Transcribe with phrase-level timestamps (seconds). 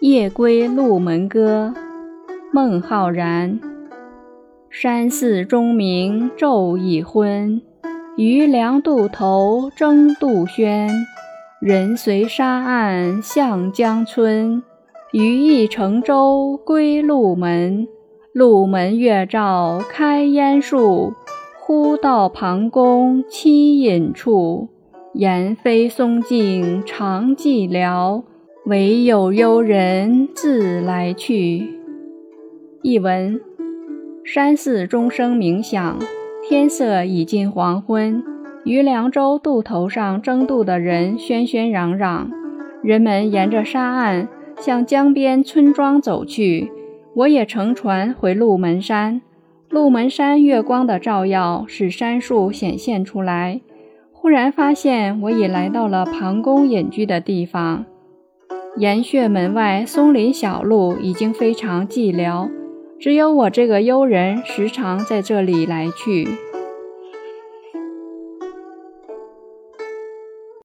[0.00, 1.72] 夜归鹿门歌，
[2.52, 3.58] 孟浩然。
[4.68, 7.62] 山寺钟鸣昼已昏，
[8.16, 10.90] 渔梁渡头争渡喧。
[11.60, 14.62] 人随沙岸向江村，
[15.12, 17.86] 余亦乘舟归鹿门。
[18.32, 21.14] 鹿门月照开烟树，
[21.60, 24.68] 忽到庞公栖隐处。
[25.14, 28.24] 言非松径长寂寥，
[28.66, 31.68] 惟有幽人自来去。
[32.80, 33.38] 译文：
[34.24, 35.98] 山寺钟声鸣响，
[36.48, 38.22] 天色已近黄昏。
[38.64, 42.30] 于凉州渡头上争渡的人喧喧嚷嚷，
[42.82, 44.26] 人们沿着沙岸
[44.58, 46.72] 向江边村庄走去。
[47.16, 49.20] 我也乘船回鹿门山。
[49.68, 53.60] 鹿门山月光的照耀，使山树显现出来。
[54.10, 57.84] 忽然发现，我已来到了庞公隐居的地方。
[58.76, 62.50] 岩穴门外松林小路已经非常寂寥，
[62.98, 66.26] 只有我这个幽人时常在这里来去。